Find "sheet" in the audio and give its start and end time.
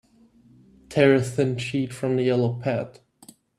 1.59-1.93